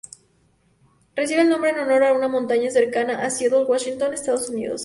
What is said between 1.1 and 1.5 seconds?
Recibe el